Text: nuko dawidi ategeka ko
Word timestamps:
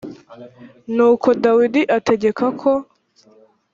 nuko 0.95 1.27
dawidi 1.43 1.81
ategeka 1.97 2.45
ko 2.61 2.71